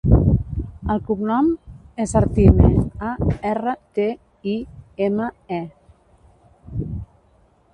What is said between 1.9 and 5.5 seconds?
és Artime: a, erra, te, i, ema,